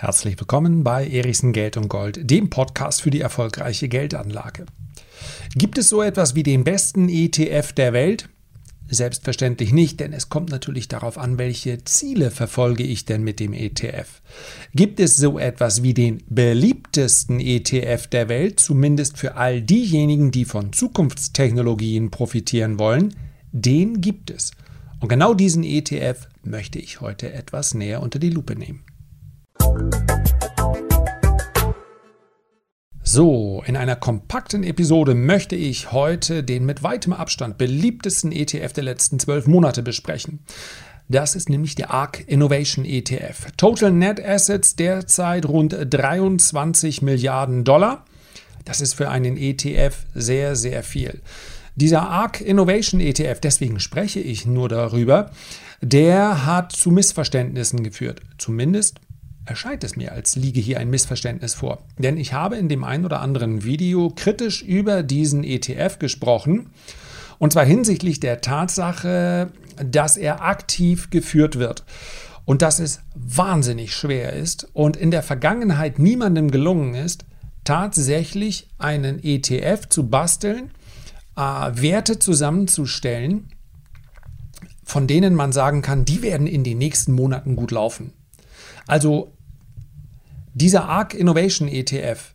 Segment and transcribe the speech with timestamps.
[0.00, 4.64] Herzlich willkommen bei Erichsen Geld und Gold, dem Podcast für die erfolgreiche Geldanlage.
[5.54, 8.30] Gibt es so etwas wie den besten ETF der Welt?
[8.88, 13.52] Selbstverständlich nicht, denn es kommt natürlich darauf an, welche Ziele verfolge ich denn mit dem
[13.52, 14.22] ETF.
[14.74, 20.46] Gibt es so etwas wie den beliebtesten ETF der Welt, zumindest für all diejenigen, die
[20.46, 23.14] von Zukunftstechnologien profitieren wollen?
[23.52, 24.52] Den gibt es.
[24.98, 28.82] Und genau diesen ETF möchte ich heute etwas näher unter die Lupe nehmen.
[33.12, 38.84] So, in einer kompakten Episode möchte ich heute den mit weitem Abstand beliebtesten ETF der
[38.84, 40.44] letzten zwölf Monate besprechen.
[41.08, 43.50] Das ist nämlich der ARC Innovation ETF.
[43.56, 48.04] Total Net Assets derzeit rund 23 Milliarden Dollar.
[48.64, 51.20] Das ist für einen ETF sehr, sehr viel.
[51.74, 55.32] Dieser ARC Innovation ETF, deswegen spreche ich nur darüber,
[55.80, 58.20] der hat zu Missverständnissen geführt.
[58.38, 59.00] Zumindest
[59.44, 61.82] erscheint es mir, als liege hier ein Missverständnis vor.
[61.98, 66.70] Denn ich habe in dem einen oder anderen Video kritisch über diesen ETF gesprochen.
[67.38, 69.50] Und zwar hinsichtlich der Tatsache,
[69.82, 71.84] dass er aktiv geführt wird.
[72.44, 77.24] Und dass es wahnsinnig schwer ist und in der Vergangenheit niemandem gelungen ist,
[77.64, 80.70] tatsächlich einen ETF zu basteln,
[81.36, 83.50] äh, Werte zusammenzustellen,
[84.84, 88.12] von denen man sagen kann, die werden in den nächsten Monaten gut laufen.
[88.90, 89.32] Also
[90.52, 92.34] dieser ARC Innovation ETF,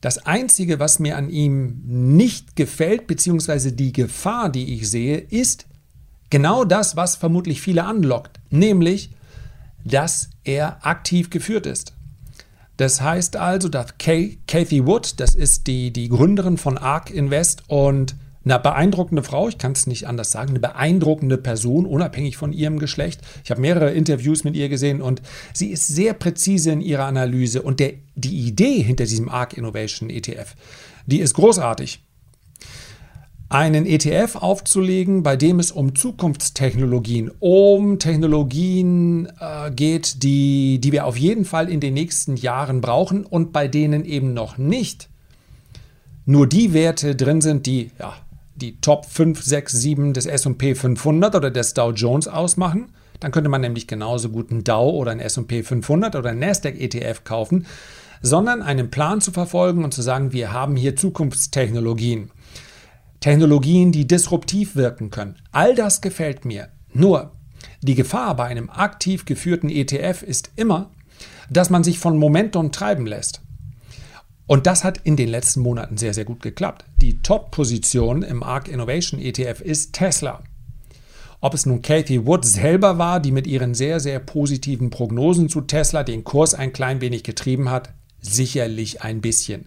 [0.00, 5.66] das Einzige, was mir an ihm nicht gefällt, beziehungsweise die Gefahr, die ich sehe, ist
[6.28, 9.10] genau das, was vermutlich viele anlockt, nämlich,
[9.84, 11.94] dass er aktiv geführt ist.
[12.78, 18.16] Das heißt also, dass Kathy Wood, das ist die, die Gründerin von ARC Invest und
[18.44, 22.78] eine beeindruckende Frau, ich kann es nicht anders sagen, eine beeindruckende Person, unabhängig von ihrem
[22.78, 23.20] Geschlecht.
[23.44, 27.62] Ich habe mehrere Interviews mit ihr gesehen und sie ist sehr präzise in ihrer Analyse
[27.62, 30.54] und der, die Idee hinter diesem ARC Innovation ETF,
[31.06, 32.00] die ist großartig.
[33.48, 41.04] Einen ETF aufzulegen, bei dem es um Zukunftstechnologien, um Technologien äh, geht, die, die wir
[41.04, 45.10] auf jeden Fall in den nächsten Jahren brauchen und bei denen eben noch nicht
[46.24, 48.14] nur die Werte drin sind, die ja,
[48.62, 52.92] die Top 5, 6, 7 des SP 500 oder des Dow Jones ausmachen.
[53.20, 56.80] Dann könnte man nämlich genauso gut einen Dow oder einen SP 500 oder einen Nasdaq
[56.80, 57.66] ETF kaufen,
[58.22, 62.30] sondern einen Plan zu verfolgen und zu sagen, wir haben hier Zukunftstechnologien.
[63.20, 65.36] Technologien, die disruptiv wirken können.
[65.52, 66.68] All das gefällt mir.
[66.92, 67.32] Nur,
[67.82, 70.90] die Gefahr bei einem aktiv geführten ETF ist immer,
[71.50, 73.41] dass man sich von Momentum treiben lässt.
[74.46, 76.84] Und das hat in den letzten Monaten sehr, sehr gut geklappt.
[76.96, 80.42] Die Top-Position im ARC Innovation ETF ist Tesla.
[81.40, 85.60] Ob es nun Kathy Wood selber war, die mit ihren sehr, sehr positiven Prognosen zu
[85.60, 89.66] Tesla den Kurs ein klein wenig getrieben hat, sicherlich ein bisschen.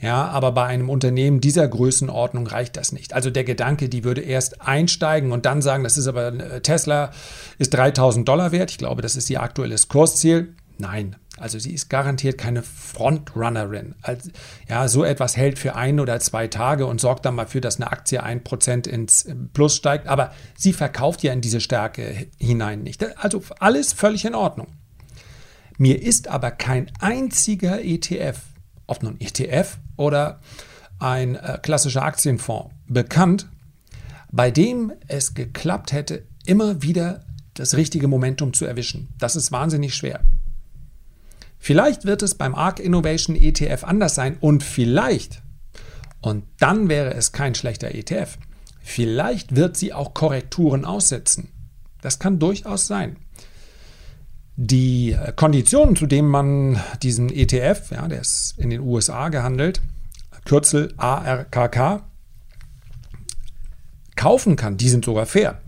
[0.00, 3.14] Ja, aber bei einem Unternehmen dieser Größenordnung reicht das nicht.
[3.14, 7.10] Also der Gedanke, die würde erst einsteigen und dann sagen, das ist aber äh, Tesla
[7.58, 8.70] ist 3000 Dollar wert.
[8.70, 10.54] Ich glaube, das ist ihr aktuelles Kursziel.
[10.78, 13.94] Nein, also sie ist garantiert keine Frontrunnerin.
[14.02, 14.30] Also,
[14.68, 17.76] ja, so etwas hält für ein oder zwei Tage und sorgt dann mal für, dass
[17.76, 20.06] eine Aktie ein Prozent ins Plus steigt.
[20.06, 23.04] Aber sie verkauft ja in diese Stärke hinein nicht.
[23.22, 24.68] Also alles völlig in Ordnung.
[25.76, 28.40] Mir ist aber kein einziger ETF,
[28.86, 30.40] ob nun ETF oder
[30.98, 33.48] ein äh, klassischer Aktienfonds, bekannt,
[34.32, 39.08] bei dem es geklappt hätte, immer wieder das richtige Momentum zu erwischen.
[39.18, 40.20] Das ist wahnsinnig schwer.
[41.58, 45.42] Vielleicht wird es beim ARC Innovation ETF anders sein und vielleicht,
[46.20, 48.38] und dann wäre es kein schlechter ETF,
[48.80, 51.48] vielleicht wird sie auch Korrekturen aussetzen.
[52.00, 53.16] Das kann durchaus sein.
[54.56, 59.80] Die Konditionen, zu denen man diesen ETF, ja, der ist in den USA gehandelt,
[60.44, 62.02] Kürzel ARKK,
[64.16, 65.60] kaufen kann, die sind sogar fair.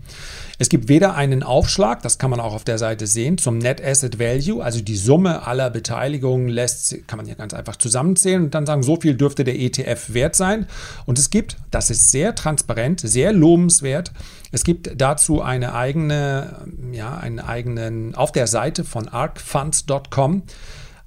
[0.61, 3.83] Es gibt weder einen Aufschlag, das kann man auch auf der Seite sehen, zum Net
[3.83, 8.53] Asset Value, also die Summe aller Beteiligungen lässt, kann man ja ganz einfach zusammenzählen und
[8.53, 10.67] dann sagen, so viel dürfte der ETF wert sein.
[11.07, 14.11] Und es gibt, das ist sehr transparent, sehr lobenswert,
[14.51, 20.43] es gibt dazu eine eigene, ja, einen eigenen, auf der Seite von arcfunds.com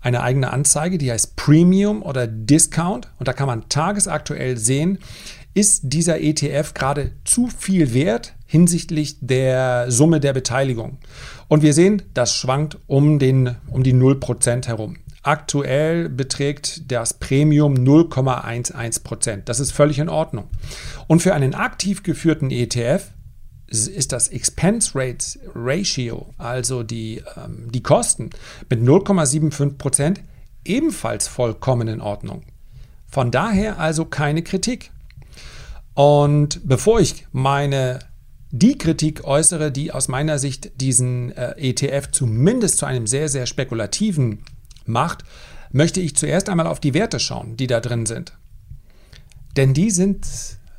[0.01, 3.09] eine eigene Anzeige, die heißt Premium oder Discount.
[3.21, 4.99] Und da kann man tagesaktuell sehen,
[5.55, 10.99] ist dieser ETF gerade zu viel wert hinsichtlich der Summe der Beteiligung.
[11.49, 14.95] Und wir sehen, das schwankt um, den, um die 0% herum.
[15.25, 19.43] Aktuell beträgt das Premium 0,11%.
[19.45, 20.51] Das ist völlig in Ordnung.
[21.09, 23.11] Und für einen aktiv geführten ETF
[23.67, 28.31] ist das Expense Rate Ratio, also die, ähm, die Kosten,
[28.71, 30.21] mit 0,75 Prozent
[30.65, 32.45] ebenfalls vollkommen in Ordnung.
[33.09, 34.93] Von daher also keine Kritik.
[35.95, 37.99] Und bevor ich meine
[38.56, 43.47] die Kritik äußere, die aus meiner Sicht diesen äh, ETF zumindest zu einem sehr, sehr
[43.47, 44.45] spekulativen
[44.87, 45.25] macht,
[45.73, 48.39] möchte ich zuerst einmal auf die Werte schauen, die da drin sind.
[49.56, 50.25] Denn die sind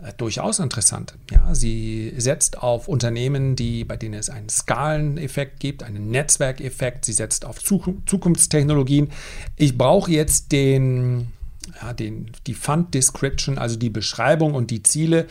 [0.01, 1.15] äh, durchaus interessant.
[1.29, 7.03] Ja, sie setzt auf Unternehmen, die, bei denen es einen Skaleneffekt gibt, einen Netzwerkeffekt.
[7.03, 9.09] Sie setzt auf Zukunftstechnologien.
[9.57, 11.33] Ich brauche jetzt den,
[11.81, 15.27] ja, den, die Fund Description, also die Beschreibung und die Ziele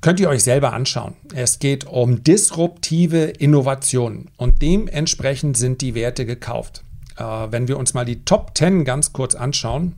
[0.00, 1.14] Könnt ihr euch selber anschauen.
[1.34, 6.84] Es geht um disruptive Innovationen und dementsprechend sind die Werte gekauft.
[7.16, 9.96] Äh, wenn wir uns mal die Top 10 ganz kurz anschauen,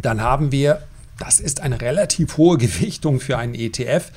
[0.00, 0.82] dann haben wir,
[1.18, 4.12] das ist eine relativ hohe Gewichtung für einen ETF,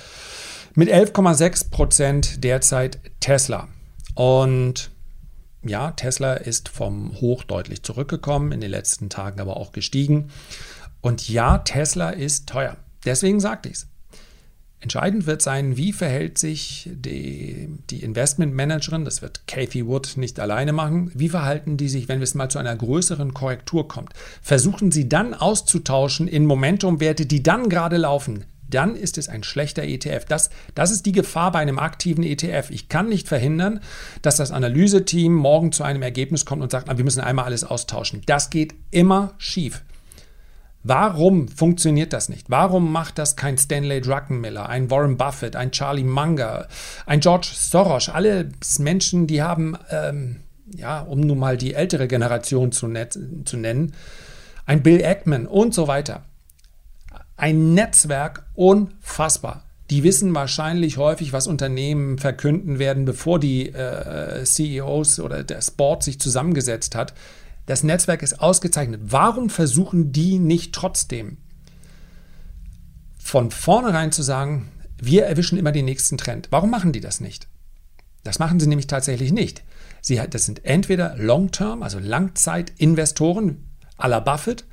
[0.76, 3.68] mit 11,6 Prozent derzeit Tesla.
[4.14, 4.92] Und
[5.64, 10.30] ja, Tesla ist vom Hoch deutlich zurückgekommen, in den letzten Tagen aber auch gestiegen.
[11.02, 12.78] Und ja, Tesla ist teuer.
[13.06, 13.88] Deswegen sagte ich es.
[14.84, 20.74] Entscheidend wird sein, wie verhält sich die, die Investmentmanagerin, das wird Kathy Wood nicht alleine
[20.74, 24.12] machen, wie verhalten die sich, wenn es mal zu einer größeren Korrektur kommt.
[24.42, 28.44] Versuchen sie dann auszutauschen in Momentumwerte, die dann gerade laufen.
[28.70, 30.26] Dann ist es ein schlechter ETF.
[30.26, 32.70] Das, das ist die Gefahr bei einem aktiven ETF.
[32.70, 33.80] Ich kann nicht verhindern,
[34.22, 38.22] dass das Analyseteam morgen zu einem Ergebnis kommt und sagt, wir müssen einmal alles austauschen.
[38.26, 39.82] Das geht immer schief.
[40.84, 42.50] Warum funktioniert das nicht?
[42.50, 46.68] Warum macht das kein Stanley Druckenmiller, ein Warren Buffett, ein Charlie Munger,
[47.06, 48.10] ein George Soros?
[48.10, 48.50] Alle
[48.80, 50.42] Menschen, die haben, ähm,
[50.76, 52.92] ja, um nun mal die ältere Generation zu,
[53.46, 53.94] zu nennen,
[54.66, 56.24] ein Bill Ackman und so weiter.
[57.38, 59.64] Ein Netzwerk unfassbar.
[59.90, 66.04] Die wissen wahrscheinlich häufig, was Unternehmen verkünden werden, bevor die äh, CEOs oder das Board
[66.04, 67.14] sich zusammengesetzt hat.
[67.66, 69.02] Das Netzwerk ist ausgezeichnet.
[69.06, 71.38] Warum versuchen die nicht trotzdem
[73.18, 74.70] von vornherein zu sagen,
[75.02, 76.48] wir erwischen immer den nächsten Trend?
[76.52, 77.48] Warum machen die das nicht?
[78.24, 79.64] Das machen sie nämlich tatsächlich nicht.
[80.02, 84.66] Sie, das sind entweder Long-Term, also Langzeitinvestoren à la Buffett,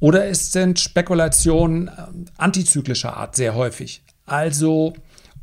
[0.00, 1.92] oder es sind Spekulationen äh,
[2.36, 4.02] antizyklischer Art sehr häufig.
[4.26, 4.94] Also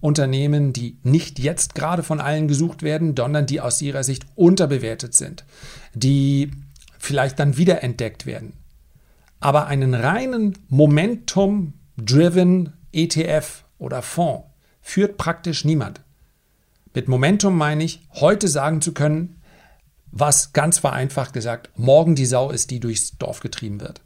[0.02, 5.16] Unternehmen, die nicht jetzt gerade von allen gesucht werden, sondern die aus ihrer Sicht unterbewertet
[5.16, 5.46] sind,
[5.94, 6.52] die
[7.02, 8.54] vielleicht dann wiederentdeckt werden.
[9.40, 14.46] Aber einen reinen Momentum-driven ETF oder Fonds
[14.82, 16.02] führt praktisch niemand.
[16.94, 19.42] Mit Momentum meine ich, heute sagen zu können,
[20.12, 24.02] was ganz vereinfacht gesagt, morgen die Sau ist, die durchs Dorf getrieben wird.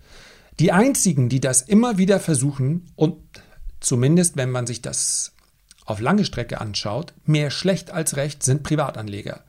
[0.59, 3.17] Die einzigen, die das immer wieder versuchen und
[3.81, 5.33] zumindest wenn man sich das
[5.83, 9.43] auf lange Strecke anschaut, mehr schlecht als recht sind Privatanleger.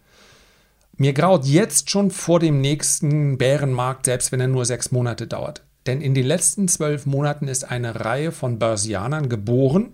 [0.98, 5.62] Mir graut jetzt schon vor dem nächsten Bärenmarkt, selbst wenn er nur sechs Monate dauert.
[5.87, 9.93] Denn in den letzten zwölf Monaten ist eine Reihe von Börsianern geboren,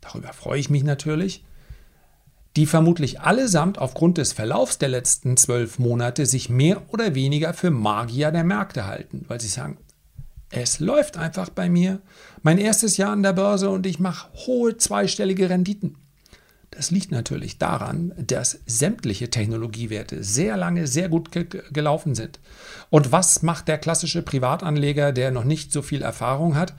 [0.00, 1.44] darüber freue ich mich natürlich,
[2.54, 7.70] die vermutlich allesamt aufgrund des Verlaufs der letzten zwölf Monate sich mehr oder weniger für
[7.70, 9.78] Magier der Märkte halten, weil sie sagen,
[10.50, 12.00] es läuft einfach bei mir.
[12.42, 15.96] Mein erstes Jahr an der Börse und ich mache hohe zweistellige Renditen.
[16.76, 22.38] Das liegt natürlich daran, dass sämtliche Technologiewerte sehr lange sehr gut ge gelaufen sind.
[22.90, 26.74] Und was macht der klassische Privatanleger, der noch nicht so viel Erfahrung hat?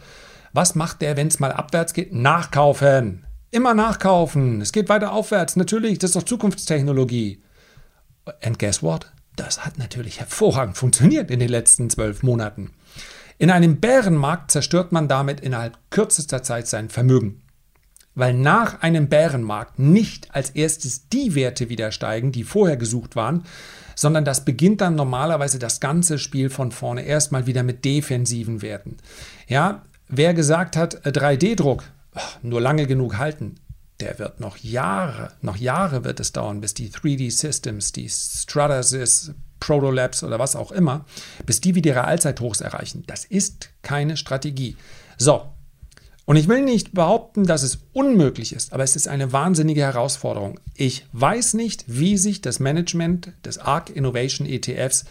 [0.53, 2.13] Was macht der, wenn es mal abwärts geht?
[2.13, 3.25] Nachkaufen.
[3.49, 4.61] Immer nachkaufen.
[4.61, 5.55] Es geht weiter aufwärts.
[5.55, 7.41] Natürlich, das ist doch Zukunftstechnologie.
[8.43, 9.11] And guess what?
[9.35, 12.69] Das hat natürlich hervorragend funktioniert in den letzten zwölf Monaten.
[13.39, 17.41] In einem Bärenmarkt zerstört man damit innerhalb kürzester Zeit sein Vermögen
[18.17, 23.43] weil nach einem Bärenmarkt nicht als erstes die Werte wieder steigen, die vorher gesucht waren,
[23.95, 28.97] sondern das beginnt dann normalerweise das ganze Spiel von vorne erstmal wieder mit defensiven Werten.
[29.47, 31.83] Ja, wer gesagt hat, 3D-Druck,
[32.15, 33.59] äh, nur lange genug halten,
[33.99, 40.23] der wird noch Jahre, noch Jahre wird es dauern, bis die 3D-Systems, die Stratasys, Protolabs
[40.23, 41.05] oder was auch immer,
[41.45, 43.03] bis die wieder ihre Allzeithochs erreichen.
[43.05, 44.75] Das ist keine Strategie.
[45.19, 45.51] So,
[46.27, 50.59] und ich will nicht behaupten, dass es unmöglich ist, aber es ist eine wahnsinnige Herausforderung.
[50.75, 55.05] Ich weiß nicht, wie sich das Management des ARC Innovation ETFs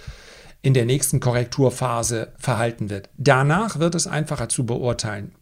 [0.61, 3.09] in der nächsten Korrekturphase verhalten wird.
[3.17, 5.33] Danach wird es einfacher zu beurteilen.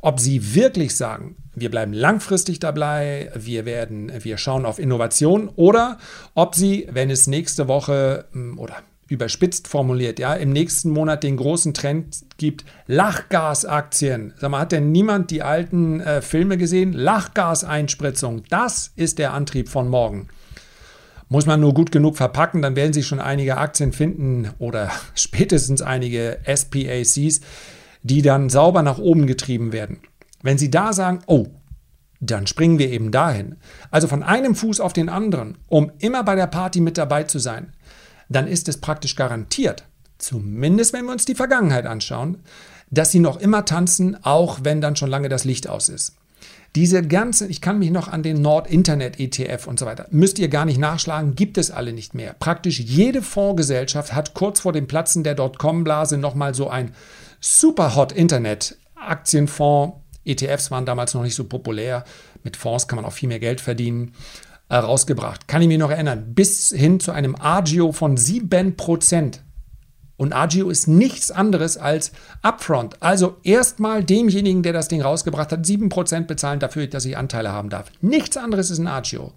[0.00, 5.98] Ob sie wirklich sagen, wir bleiben langfristig dabei, wir werden, wir schauen auf Innovation oder
[6.34, 11.36] ob sie, wenn es nächste Woche hm, oder überspitzt formuliert, ja, im nächsten Monat den
[11.36, 14.32] großen Trend gibt, Lachgasaktien.
[14.38, 16.92] Sag mal, hat denn niemand die alten äh, Filme gesehen?
[16.92, 20.28] Lachgaseinspritzung, das ist der Antrieb von morgen.
[21.28, 25.82] Muss man nur gut genug verpacken, dann werden Sie schon einige Aktien finden oder spätestens
[25.82, 27.40] einige SPACs,
[28.02, 29.98] die dann sauber nach oben getrieben werden.
[30.40, 31.48] Wenn Sie da sagen, oh,
[32.20, 33.56] dann springen wir eben dahin.
[33.90, 37.40] Also von einem Fuß auf den anderen, um immer bei der Party mit dabei zu
[37.40, 37.72] sein,
[38.30, 39.84] dann ist es praktisch garantiert,
[40.16, 42.38] zumindest wenn wir uns die Vergangenheit anschauen,
[42.90, 46.14] dass sie noch immer tanzen, auch wenn dann schon lange das Licht aus ist.
[46.76, 50.64] Diese ganze, ich kann mich noch an den Nord-Internet-ETF und so weiter, müsst ihr gar
[50.64, 52.36] nicht nachschlagen, gibt es alle nicht mehr.
[52.38, 56.94] Praktisch jede Fondsgesellschaft hat kurz vor dem Platzen der Dotcom-Blase nochmal so ein
[57.40, 59.96] Super-Hot-Internet-Aktienfonds.
[60.24, 62.04] ETFs waren damals noch nicht so populär.
[62.44, 64.12] Mit Fonds kann man auch viel mehr Geld verdienen
[64.70, 65.48] äh, rausgebracht.
[65.48, 66.32] Kann ich mich noch erinnern.
[66.34, 69.40] Bis hin zu einem Agio von 7%.
[70.16, 72.12] Und Agio ist nichts anderes als
[72.42, 73.02] Upfront.
[73.02, 77.68] Also erstmal demjenigen, der das Ding rausgebracht hat, 7% bezahlen dafür, dass ich Anteile haben
[77.68, 77.90] darf.
[78.00, 79.32] Nichts anderes ist ein Agio.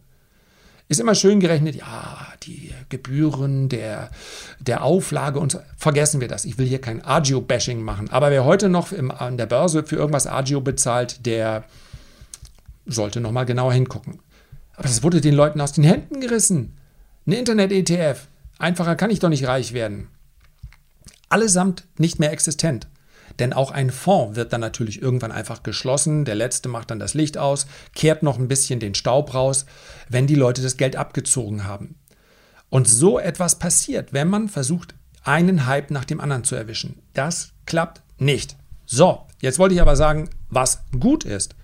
[0.89, 4.11] Ist immer schön gerechnet, ja, die Gebühren der,
[4.59, 5.61] der Auflage und so.
[5.77, 6.45] Vergessen wir das.
[6.45, 8.09] Ich will hier kein Agio-Bashing machen.
[8.11, 11.63] Aber wer heute noch im, an der Börse für irgendwas Agio bezahlt, der
[12.85, 14.19] sollte nochmal genauer hingucken.
[14.73, 16.77] Aber das wurde den Leuten aus den Händen gerissen.
[17.25, 18.27] Ein Internet-ETF.
[18.57, 20.07] Einfacher kann ich doch nicht reich werden.
[21.29, 22.87] Allesamt nicht mehr existent.
[23.39, 26.25] Denn auch ein Fonds wird dann natürlich irgendwann einfach geschlossen.
[26.25, 27.65] Der letzte macht dann das Licht aus,
[27.95, 29.65] kehrt noch ein bisschen den Staub raus,
[30.09, 31.95] wenn die Leute das Geld abgezogen haben.
[32.69, 37.01] Und so etwas passiert, wenn man versucht, einen Hype nach dem anderen zu erwischen.
[37.13, 38.55] Das klappt nicht.
[38.85, 41.55] So, jetzt wollte ich aber sagen, was gut ist.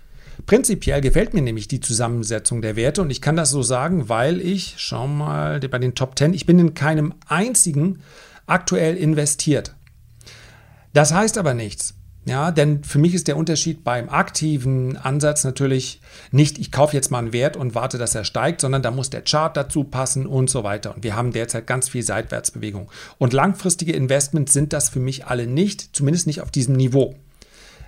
[0.46, 4.42] Prinzipiell gefällt mir nämlich die Zusammensetzung der Werte und ich kann das so sagen, weil
[4.42, 8.00] ich, schau mal, bei den Top 10, ich bin in keinem einzigen
[8.46, 9.76] aktuell investiert.
[10.94, 11.94] Das heißt aber nichts.
[12.26, 16.00] Ja, denn für mich ist der Unterschied beim aktiven Ansatz natürlich
[16.32, 19.10] nicht, ich kaufe jetzt mal einen Wert und warte, dass er steigt, sondern da muss
[19.10, 20.94] der Chart dazu passen und so weiter.
[20.96, 22.92] Und wir haben derzeit ganz viel Seitwärtsbewegung.
[23.18, 27.16] Und langfristige Investments sind das für mich alle nicht, zumindest nicht auf diesem Niveau.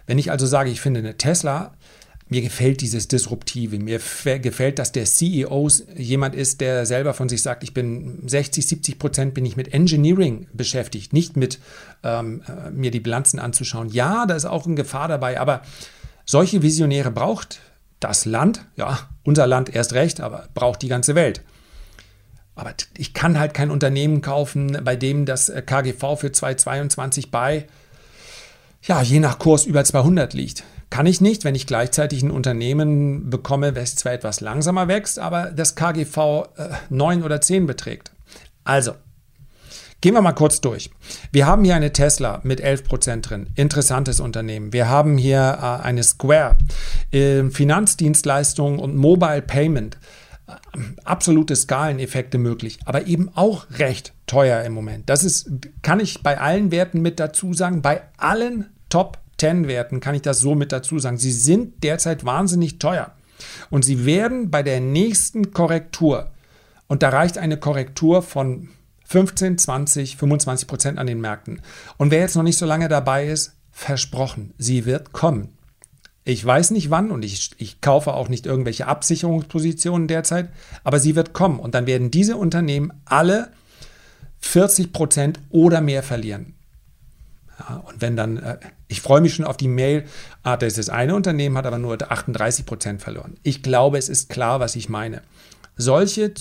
[0.07, 1.73] Wenn ich also sage, ich finde eine Tesla
[2.31, 3.77] mir gefällt dieses Disruptive.
[3.77, 3.99] Mir
[4.39, 8.99] gefällt, dass der CEO jemand ist, der selber von sich sagt, ich bin 60, 70
[8.99, 11.59] Prozent bin ich mit Engineering beschäftigt, nicht mit
[12.03, 13.89] ähm, äh, mir die Bilanzen anzuschauen.
[13.89, 15.61] Ja, da ist auch eine Gefahr dabei, aber
[16.25, 17.59] solche Visionäre braucht
[17.99, 21.41] das Land, ja, unser Land erst recht, aber braucht die ganze Welt.
[22.55, 27.67] Aber ich kann halt kein Unternehmen kaufen, bei dem das äh, KGV für 2022 bei,
[28.83, 30.63] ja, je nach Kurs über 200 liegt.
[30.91, 35.45] Kann ich nicht, wenn ich gleichzeitig ein Unternehmen bekomme, das zwar etwas langsamer wächst, aber
[35.51, 36.17] das KGV
[36.57, 38.11] äh, 9 oder 10 beträgt.
[38.63, 38.93] Also,
[40.01, 40.89] Gehen wir mal kurz durch.
[41.31, 43.51] Wir haben hier eine Tesla mit 11% drin.
[43.53, 44.73] Interessantes Unternehmen.
[44.73, 46.57] Wir haben hier äh, eine Square.
[47.11, 49.99] Äh, Finanzdienstleistungen und Mobile Payment.
[50.47, 50.53] Äh,
[51.05, 55.07] absolute Skaleneffekte möglich, aber eben auch recht teuer im Moment.
[55.07, 55.51] Das ist,
[55.83, 60.39] kann ich bei allen Werten mit dazu sagen, bei allen Top 10-Werten kann ich das
[60.39, 61.17] so mit dazu sagen.
[61.17, 63.11] Sie sind derzeit wahnsinnig teuer.
[63.69, 66.29] Und sie werden bei der nächsten Korrektur,
[66.87, 68.69] und da reicht eine Korrektur von
[69.05, 71.61] 15, 20, 25 Prozent an den Märkten.
[71.97, 75.49] Und wer jetzt noch nicht so lange dabei ist, versprochen, sie wird kommen.
[76.23, 80.49] Ich weiß nicht wann und ich, ich kaufe auch nicht irgendwelche Absicherungspositionen derzeit,
[80.83, 83.51] aber sie wird kommen und dann werden diese Unternehmen alle
[84.39, 86.55] 40 Prozent oder mehr verlieren.
[87.57, 88.57] Ja, und wenn dann, äh,
[88.91, 90.03] ich freue mich schon auf die Mail,
[90.43, 93.37] ah, das ist das eine Unternehmen, hat aber nur 38 Prozent verloren.
[93.41, 95.21] Ich glaube, es ist klar, was ich meine.
[95.77, 96.33] Solche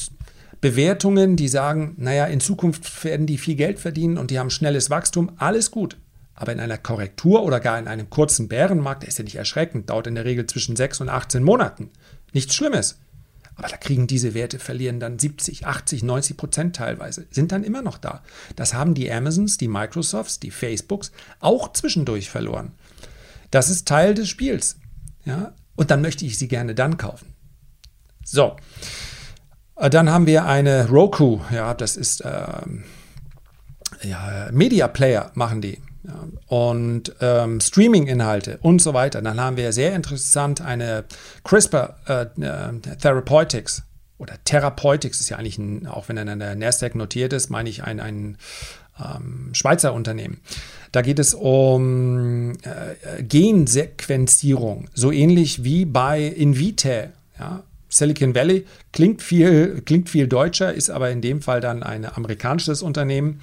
[0.61, 4.90] Bewertungen, die sagen, naja, in Zukunft werden die viel Geld verdienen und die haben schnelles
[4.90, 5.97] Wachstum, alles gut.
[6.35, 10.09] Aber in einer Korrektur oder gar in einem kurzen Bärenmarkt, ist ja nicht erschreckend, dauert
[10.09, 11.90] in der Regel zwischen 6 und 18 Monaten.
[12.33, 12.99] Nichts Schlimmes.
[13.61, 17.83] Aber da kriegen diese Werte, verlieren dann 70, 80, 90 Prozent teilweise, sind dann immer
[17.83, 18.23] noch da.
[18.57, 22.73] Das haben die Amazons, die Microsofts, die Facebooks auch zwischendurch verloren.
[23.50, 24.79] Das ist Teil des Spiels.
[25.26, 25.52] Ja?
[25.76, 27.35] Und dann möchte ich sie gerne dann kaufen.
[28.25, 28.57] So.
[29.76, 32.85] Äh, dann haben wir eine Roku, ja, das ist ähm,
[34.00, 35.83] ja, Media Player machen die
[36.47, 39.23] und ähm, Streaming-Inhalte und so weiter.
[39.23, 41.05] Dann haben wir sehr interessant eine
[41.45, 43.83] CRISPR äh, äh, Therapeutics
[44.21, 47.71] oder Therapeutics ist ja eigentlich, ein, auch wenn er in der Nasdaq notiert ist, meine
[47.71, 48.37] ich ein, ein
[49.02, 50.40] ähm, Schweizer Unternehmen.
[50.93, 57.11] Da geht es um äh, Gensequenzierung, so ähnlich wie bei Invitae.
[57.38, 57.62] Ja?
[57.88, 62.83] Silicon Valley klingt viel, klingt viel deutscher, ist aber in dem Fall dann ein amerikanisches
[62.83, 63.40] Unternehmen.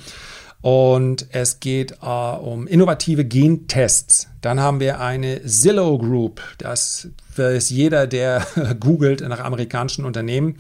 [0.62, 4.28] Und es geht äh, um innovative Gentests.
[4.42, 6.42] Dann haben wir eine Zillow Group.
[6.58, 8.44] Das weiß jeder, der
[8.80, 10.58] googelt nach amerikanischen Unternehmen,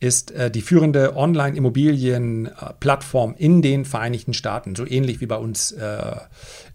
[0.00, 4.74] ist äh, die führende Online-Immobilien-Plattform in den Vereinigten Staaten.
[4.74, 6.16] So ähnlich wie bei uns äh,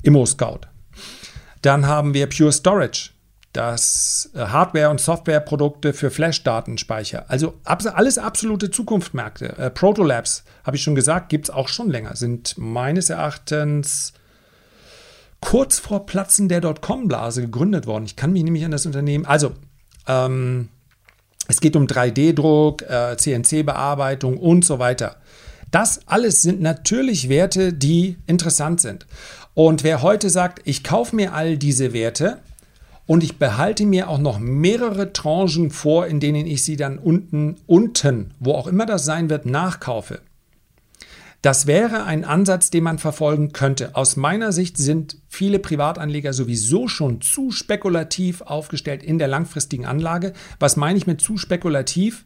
[0.03, 0.61] ImmoScout.
[1.61, 3.09] Dann haben wir Pure Storage
[3.53, 7.25] das äh, Hardware- und Softwareprodukte für Flash-Datenspeicher.
[7.29, 9.57] Also alles absolute Zukunftsmärkte.
[9.57, 14.13] Äh, Protolabs, habe ich schon gesagt, gibt es auch schon länger, sind meines Erachtens
[15.41, 18.05] kurz vor Platzen der Dotcom-Blase gegründet worden.
[18.05, 19.25] Ich kann mich nämlich an das Unternehmen.
[19.25, 19.53] Also,
[20.07, 20.69] ähm,
[21.47, 25.15] es geht um 3D-Druck, äh, CNC-Bearbeitung und so weiter.
[25.71, 29.07] Das alles sind natürlich Werte, die interessant sind.
[29.53, 32.39] Und wer heute sagt, ich kaufe mir all diese Werte,
[33.09, 37.55] und ich behalte mir auch noch mehrere Tranchen vor, in denen ich sie dann unten,
[37.65, 40.21] unten, wo auch immer das sein wird, nachkaufe.
[41.41, 43.95] Das wäre ein Ansatz, den man verfolgen könnte.
[43.95, 50.33] Aus meiner Sicht sind viele Privatanleger sowieso schon zu spekulativ aufgestellt in der langfristigen Anlage.
[50.59, 52.25] Was meine ich mit zu spekulativ?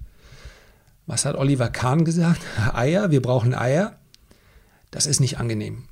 [1.05, 2.41] Was hat Oliver Kahn gesagt?
[2.73, 3.95] Eier, wir brauchen Eier.
[4.91, 5.85] Das ist nicht angenehm.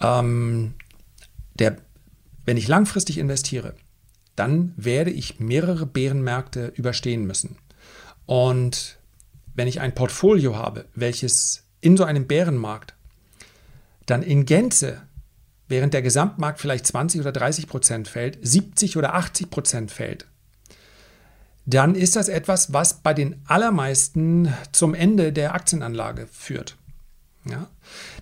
[0.00, 0.74] Ähm,
[1.58, 1.78] der,
[2.44, 3.74] wenn ich langfristig investiere,
[4.38, 7.56] dann werde ich mehrere Bärenmärkte überstehen müssen.
[8.26, 8.98] Und
[9.54, 12.94] wenn ich ein Portfolio habe, welches in so einem Bärenmarkt
[14.06, 15.02] dann in Gänze,
[15.68, 20.26] während der Gesamtmarkt vielleicht 20 oder 30 Prozent fällt, 70 oder 80 Prozent fällt,
[21.66, 26.76] dann ist das etwas, was bei den allermeisten zum Ende der Aktienanlage führt.
[27.44, 27.68] Ja?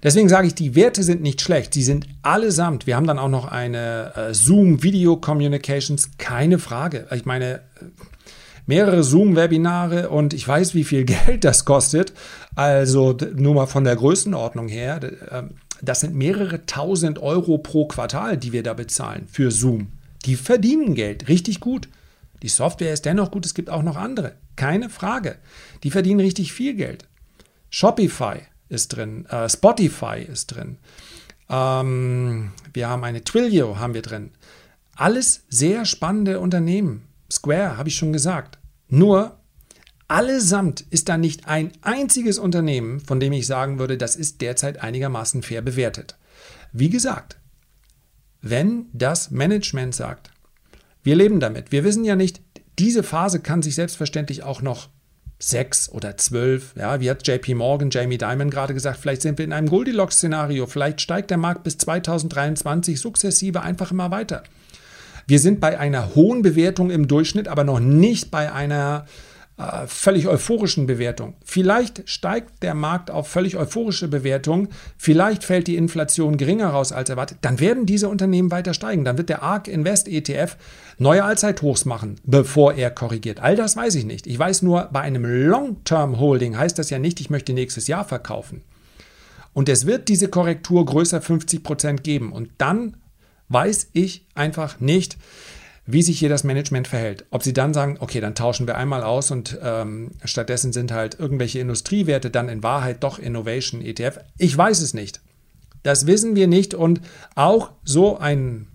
[0.02, 1.74] Deswegen sage ich, die Werte sind nicht schlecht.
[1.74, 2.86] Sie sind allesamt.
[2.86, 7.06] Wir haben dann auch noch eine äh, Zoom Video Communications, keine Frage.
[7.12, 7.60] Ich meine, äh,
[8.66, 12.12] mehrere Zoom-Webinare und ich weiß, wie viel Geld das kostet.
[12.54, 15.00] Also nur mal von der Größenordnung her.
[15.30, 15.50] Ähm,
[15.82, 19.88] das sind mehrere tausend Euro pro Quartal, die wir da bezahlen für Zoom.
[20.24, 21.88] Die verdienen Geld, richtig gut.
[22.42, 24.32] Die Software ist dennoch gut, es gibt auch noch andere.
[24.56, 25.36] Keine Frage.
[25.82, 27.06] Die verdienen richtig viel Geld.
[27.70, 30.78] Shopify, ist drin, äh, Spotify ist drin.
[31.48, 34.30] Ähm, wir haben eine Twilio haben wir drin.
[34.96, 37.06] Alles sehr spannende Unternehmen.
[37.30, 38.58] Square habe ich schon gesagt.
[38.88, 39.38] Nur
[40.08, 44.80] allesamt ist da nicht ein einziges Unternehmen, von dem ich sagen würde, das ist derzeit
[44.80, 46.16] einigermaßen fair bewertet.
[46.72, 47.38] Wie gesagt,
[48.40, 50.30] wenn das Management sagt,
[51.02, 52.40] wir leben damit, wir wissen ja nicht,
[52.78, 54.88] diese Phase kann sich selbstverständlich auch noch
[55.38, 56.74] sechs oder zwölf.
[56.76, 60.66] Ja, wie hat JP Morgan, Jamie Dimon gerade gesagt, vielleicht sind wir in einem Goldilocks-Szenario,
[60.66, 64.42] vielleicht steigt der Markt bis 2023 sukzessive einfach immer weiter.
[65.26, 69.06] Wir sind bei einer hohen Bewertung im Durchschnitt, aber noch nicht bei einer
[69.58, 71.34] äh, völlig euphorischen Bewertung.
[71.42, 77.08] Vielleicht steigt der Markt auf völlig euphorische Bewertung, vielleicht fällt die Inflation geringer raus als
[77.08, 79.04] erwartet, dann werden diese Unternehmen weiter steigen.
[79.04, 80.58] Dann wird der ARK Invest ETF
[80.98, 83.40] neue Allzeithochs machen, bevor er korrigiert.
[83.40, 84.26] All das weiß ich nicht.
[84.26, 88.04] Ich weiß nur, bei einem Long-Term Holding heißt das ja nicht, ich möchte nächstes Jahr
[88.04, 88.62] verkaufen.
[89.54, 92.30] Und es wird diese Korrektur größer 50 Prozent geben.
[92.30, 92.98] Und dann
[93.48, 95.16] weiß ich einfach nicht,
[95.86, 97.24] wie sich hier das Management verhält.
[97.30, 101.18] Ob sie dann sagen, okay, dann tauschen wir einmal aus und ähm, stattdessen sind halt
[101.18, 104.18] irgendwelche Industriewerte dann in Wahrheit doch Innovation ETF.
[104.36, 105.20] Ich weiß es nicht.
[105.82, 107.00] Das wissen wir nicht und
[107.36, 108.66] auch so ein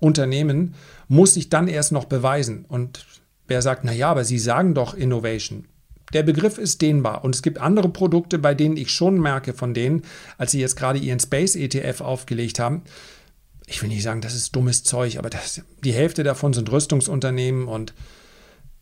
[0.00, 0.74] Unternehmen
[1.08, 2.66] muss sich dann erst noch beweisen.
[2.68, 3.06] Und
[3.46, 5.64] wer sagt, naja, aber Sie sagen doch Innovation.
[6.12, 9.74] Der Begriff ist dehnbar und es gibt andere Produkte, bei denen ich schon merke von
[9.74, 10.02] denen,
[10.38, 12.82] als sie jetzt gerade ihren Space ETF aufgelegt haben,
[13.68, 17.68] ich will nicht sagen, das ist dummes Zeug, aber das, die Hälfte davon sind Rüstungsunternehmen
[17.68, 17.92] und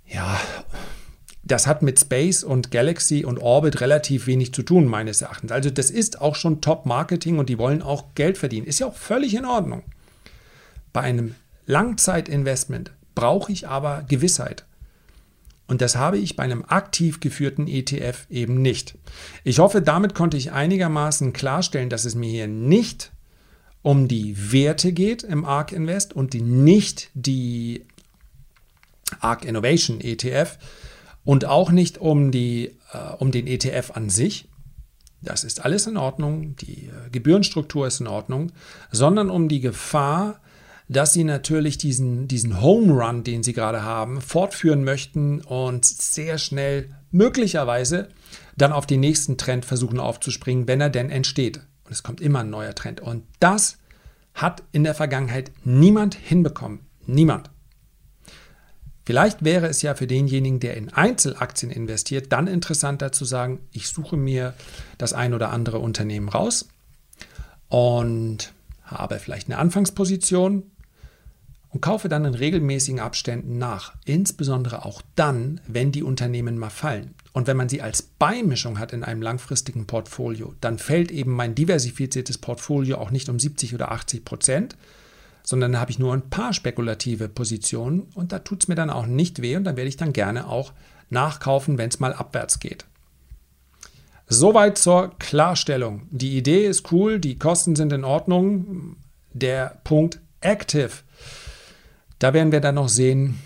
[0.07, 0.41] ja,
[1.43, 5.51] das hat mit Space und Galaxy und Orbit relativ wenig zu tun, meines Erachtens.
[5.53, 8.67] Also das ist auch schon Top-Marketing und die wollen auch Geld verdienen.
[8.67, 9.83] Ist ja auch völlig in Ordnung.
[10.93, 11.35] Bei einem
[11.67, 14.67] Langzeitinvestment brauche ich aber Gewissheit.
[15.69, 18.97] Und das habe ich bei einem aktiv geführten ETF eben nicht.
[19.43, 23.13] Ich hoffe, damit konnte ich einigermaßen klarstellen, dass es mir hier nicht
[23.87, 27.87] um die Werte geht im ARK Invest und die, nicht die
[29.21, 30.59] ARK Innovation ETF
[31.23, 34.49] und auch nicht um, die, äh, um den ETF an sich.
[35.23, 38.51] Das ist alles in Ordnung, die äh, Gebührenstruktur ist in Ordnung,
[38.91, 40.41] sondern um die Gefahr,
[40.89, 46.39] dass sie natürlich diesen, diesen Home Run, den sie gerade haben, fortführen möchten und sehr
[46.39, 48.09] schnell möglicherweise
[48.57, 51.61] dann auf den nächsten Trend versuchen aufzuspringen, wenn er denn entsteht.
[51.87, 53.01] Und es kommt immer ein neuer Trend.
[53.01, 53.79] Und das
[54.35, 56.81] hat in der Vergangenheit niemand hinbekommen.
[57.07, 57.51] Niemand.
[59.05, 63.89] Vielleicht wäre es ja für denjenigen, der in Einzelaktien investiert, dann interessanter zu sagen, ich
[63.89, 64.55] suche mir
[64.99, 66.69] das ein oder andere Unternehmen raus
[67.69, 70.65] und habe vielleicht eine Anfangsposition
[71.77, 73.93] und kaufe dann in regelmäßigen Abständen nach.
[74.07, 77.15] Insbesondere auch dann, wenn die Unternehmen mal fallen.
[77.35, 81.55] Und wenn man sie als Beimischung hat in einem langfristigen Portfolio, dann fällt eben mein
[81.55, 84.77] diversifiziertes Portfolio auch nicht um 70 oder 80 Prozent,
[85.43, 88.89] sondern da habe ich nur ein paar spekulative Positionen und da tut es mir dann
[88.89, 90.73] auch nicht weh und dann werde ich dann gerne auch
[91.11, 92.87] nachkaufen, wenn es mal abwärts geht.
[94.29, 96.09] Soweit zur Klarstellung.
[96.11, 98.97] Die Idee ist cool, die Kosten sind in Ordnung.
[99.35, 101.03] Der Punkt Active,
[102.19, 103.39] da werden wir dann noch sehen,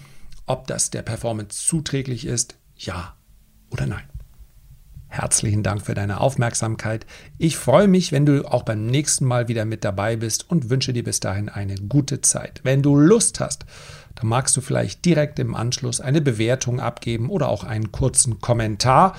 [0.47, 3.15] ob das der Performance zuträglich ist, ja
[3.71, 4.05] oder nein.
[5.09, 7.05] Herzlichen Dank für deine Aufmerksamkeit.
[7.37, 10.93] Ich freue mich, wenn du auch beim nächsten Mal wieder mit dabei bist und wünsche
[10.93, 12.61] dir bis dahin eine gute Zeit.
[12.63, 13.67] Wenn du Lust hast,
[14.15, 19.17] dann magst du vielleicht direkt im Anschluss eine Bewertung abgeben oder auch einen kurzen Kommentar,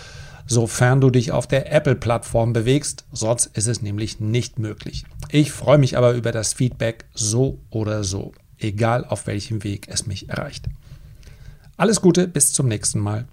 [0.47, 5.03] sofern du dich auf der Apple-Plattform bewegst, sonst ist es nämlich nicht möglich.
[5.29, 8.31] Ich freue mich aber über das Feedback so oder so,
[8.63, 10.67] egal auf welchem Weg es mich erreicht.
[11.77, 13.27] Alles Gute, bis zum nächsten Mal.